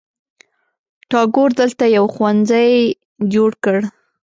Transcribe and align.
ټاګور 1.09 1.49
دلته 1.61 1.83
یو 1.97 2.05
ښوونځي 2.13 2.69
جوړ 3.33 3.51
کړ. 3.63 3.77